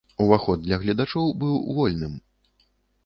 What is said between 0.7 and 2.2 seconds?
гледачоў быў вольным.